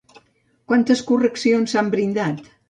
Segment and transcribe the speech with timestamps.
[0.71, 2.43] Quantes correccions s'han brindat?